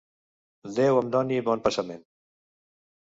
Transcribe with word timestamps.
Déu 0.77 0.97
em 1.01 1.11
doni 1.15 1.37
bon 1.49 1.61
passament! 1.67 2.01